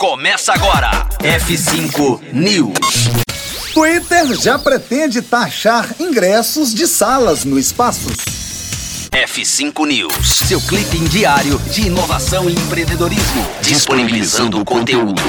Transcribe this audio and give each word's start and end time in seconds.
Começa 0.00 0.54
agora. 0.54 1.06
F5 1.18 2.32
News. 2.32 3.10
Twitter 3.74 4.34
já 4.34 4.58
pretende 4.58 5.20
taxar 5.20 5.94
ingressos 6.00 6.74
de 6.74 6.88
salas 6.88 7.44
no 7.44 7.58
Espaços. 7.58 8.16
F5 9.12 9.86
News, 9.86 10.26
seu 10.48 10.58
clipe 10.62 10.96
diário 11.00 11.58
de 11.70 11.88
inovação 11.88 12.48
e 12.48 12.54
empreendedorismo, 12.54 13.46
disponibilizando 13.60 14.58
o 14.58 14.64
conteúdo. 14.64 15.20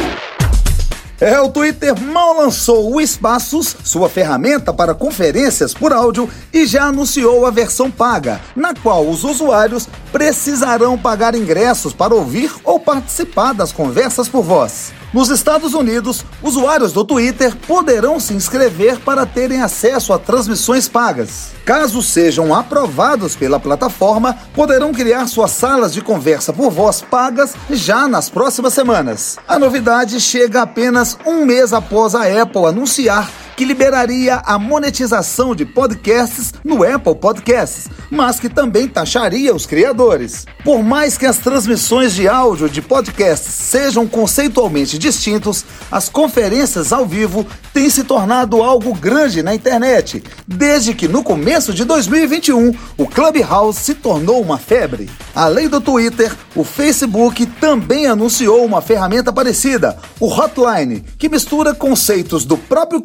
É, 1.19 1.40
o 1.40 1.49
Twitter 1.49 1.94
mal 2.01 2.35
lançou 2.35 2.96
o 2.96 2.99
Espaços, 2.99 3.76
sua 3.83 4.10
ferramenta 4.10 4.74
para 4.74 4.96
conferências 4.96 5.72
por 5.72 5.94
áudio, 5.94 6.28
e 6.51 6.65
já 6.65 6.85
anunciou 6.85 7.46
a 7.46 7.51
versão 7.51 7.92
paga, 7.92 8.42
na 8.56 8.74
qual 8.74 9.08
os 9.08 9.24
usuários 9.24 9.88
precisarão 10.12 10.98
pagar 10.98 11.36
ingressos 11.36 11.94
para 11.94 12.14
ouvir 12.14 12.54
ou 12.64 12.80
participar 12.80 13.54
das 13.54 13.72
conversas 13.72 14.28
por 14.28 14.44
voz. 14.44 14.94
Nos 15.14 15.30
Estados 15.30 15.74
Unidos, 15.74 16.24
usuários 16.42 16.94
do 16.94 17.04
Twitter 17.04 17.54
poderão 17.68 18.18
se 18.18 18.34
inscrever 18.34 18.98
para 19.00 19.26
terem 19.26 19.62
acesso 19.62 20.14
a 20.14 20.20
transmissões 20.20 20.88
pagas. 20.88 21.52
Caso 21.66 22.02
sejam 22.02 22.55
aprovados 22.55 23.36
pela 23.36 23.60
plataforma, 23.60 24.38
poderão 24.54 24.94
criar 24.94 25.28
suas 25.28 25.52
salas 25.52 25.94
de 25.94 26.02
conversa 26.02 26.54
por 26.54 26.72
voz 26.72 27.02
pagas 27.02 27.54
já 27.70 28.08
nas 28.08 28.30
próximas 28.30 28.74
semanas. 28.74 29.38
A 29.46 29.60
novidade 29.60 30.20
chega 30.22 30.62
apenas 30.62 31.18
um 31.26 31.46
mês 31.46 31.74
após 31.74 32.16
a 32.16 32.41
Apple 32.41 32.66
anunciar 32.66 33.30
que 33.62 33.66
liberaria 33.66 34.42
a 34.44 34.58
monetização 34.58 35.54
de 35.54 35.68
podcasts 35.68 36.52
no 36.64 36.84
Apple 36.84 37.14
Podcasts, 37.14 37.88
mas 38.10 38.40
que 38.40 38.50
também 38.50 38.88
taxaria 38.88 39.54
os 39.54 39.68
criadores. 39.68 40.48
Por 40.64 40.82
mais 40.82 41.16
que 41.16 41.28
as 41.28 41.38
transmissões 41.38 42.16
de 42.16 42.28
áudio 42.28 42.68
de 42.68 42.82
podcasts 42.82 43.54
sejam 43.54 44.08
conceitualmente 44.08 44.98
distintos, 44.98 45.64
as 45.92 46.10
conferências 46.10 46.92
ao 46.92 47.05
vivo 47.05 47.46
têm 47.72 47.88
se 47.88 48.04
tornado 48.04 48.63
algo 48.63 48.96
grande 48.96 49.44
na 49.44 49.54
internet, 49.54 50.24
desde 50.48 50.96
que 50.96 51.07
no 51.07 51.24
começo 51.24 51.72
de 51.72 51.85
2021 51.85 52.74
o 52.98 53.05
Clubhouse 53.05 53.80
se 53.80 53.94
tornou 53.94 54.41
uma 54.41 54.57
febre. 54.57 55.07
Além 55.35 55.70
do 55.70 55.80
Twitter, 55.80 56.35
o 56.55 56.63
Facebook 56.63 57.46
também 57.46 58.07
anunciou 58.07 58.66
uma 58.66 58.82
ferramenta 58.82 59.32
parecida, 59.32 59.98
o 60.20 60.28
Hotline, 60.28 61.05
que 61.18 61.30
mistura 61.30 61.76
conceitos 61.76 62.44
do 62.44 62.57
próprio 62.57 63.00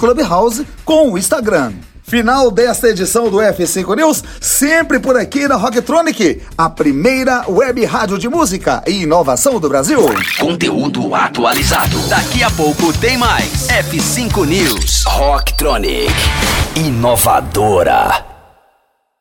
Com 0.85 1.13
o 1.13 1.19
Instagram. 1.19 1.73
Final 2.03 2.53
desta 2.53 2.89
edição 2.89 3.29
do 3.29 3.39
F5 3.39 3.97
News, 3.97 4.23
sempre 4.41 5.01
por 5.01 5.17
aqui 5.17 5.49
na 5.49 5.57
Rocktronic, 5.57 6.41
a 6.57 6.71
primeira 6.71 7.45
web 7.49 7.85
rádio 7.85 8.17
de 8.17 8.29
música 8.29 8.81
e 8.87 9.03
inovação 9.03 9.59
do 9.59 9.69
Brasil. 9.69 10.01
Conteúdo 10.39 11.13
atualizado. 11.13 11.99
Daqui 12.09 12.45
a 12.45 12.51
pouco 12.53 12.93
tem 12.93 13.19
mais. 13.19 13.67
F5 13.67 14.47
News. 14.47 15.03
Rocktronic. 15.05 16.15
Inovadora. 16.77 18.36